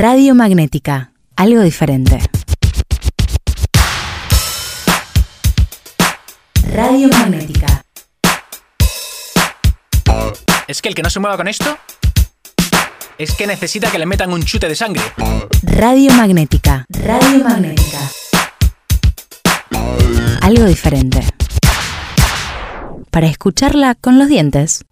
Radio 0.00 0.32
Magnética, 0.32 1.10
algo 1.34 1.60
diferente. 1.60 2.20
Radio 6.72 7.08
Magnética. 7.08 7.82
¿Es 10.68 10.80
que 10.80 10.90
el 10.90 10.94
que 10.94 11.02
no 11.02 11.10
se 11.10 11.18
mueva 11.18 11.36
con 11.36 11.48
esto? 11.48 11.76
Es 13.18 13.34
que 13.34 13.48
necesita 13.48 13.90
que 13.90 13.98
le 13.98 14.06
metan 14.06 14.32
un 14.32 14.44
chute 14.44 14.68
de 14.68 14.76
sangre. 14.76 15.02
Radio 15.64 16.12
Magnética. 16.12 16.84
Radio 16.90 17.42
Magnética. 17.42 17.98
Algo 20.42 20.64
diferente. 20.66 21.26
Para 23.10 23.26
escucharla 23.26 23.96
con 23.96 24.20
los 24.20 24.28
dientes. 24.28 24.84